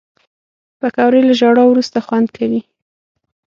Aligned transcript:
پکورې 0.79 1.21
له 1.27 1.33
ژړا 1.39 1.63
وروسته 1.67 1.97
خوند 2.05 2.27
کوي 2.37 2.61